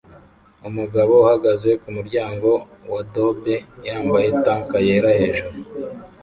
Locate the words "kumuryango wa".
1.81-3.01